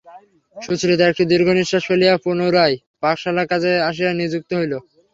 সুচরিতা 0.57 1.05
একটি 1.07 1.23
দীর্ঘনিশ্বাস 1.31 1.83
ফেলিয়া 1.87 2.15
পুনরায় 2.23 2.75
পাকশালার 3.01 3.49
কাজে 3.51 3.71
আসিয়া 3.89 4.11
নিযুক্ত 4.13 4.49
হইল। 4.59 4.73